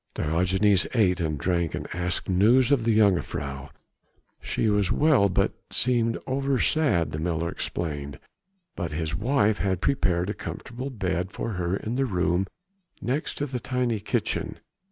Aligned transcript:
Diogenes 0.15 0.87
ate 0.95 1.19
and 1.19 1.37
drank 1.37 1.75
and 1.75 1.87
asked 1.93 2.27
news 2.27 2.71
of 2.71 2.85
the 2.85 2.97
jongejuffrouw. 2.97 3.69
She 4.41 4.67
was 4.67 4.91
well 4.91 5.29
but 5.29 5.51
seemed 5.69 6.17
over 6.25 6.57
sad, 6.57 7.11
the 7.11 7.19
miller 7.19 7.49
explained; 7.49 8.17
but 8.75 8.93
his 8.93 9.15
wife 9.15 9.59
had 9.59 9.79
prepared 9.79 10.31
a 10.31 10.33
comfortable 10.33 10.89
bed 10.89 11.31
for 11.31 11.51
her 11.51 11.77
in 11.77 11.97
the 11.97 12.05
room 12.05 12.47
next 12.99 13.35
to 13.35 13.45
the 13.45 13.59
tiny 13.59 13.99
kitchen. 13.99 14.57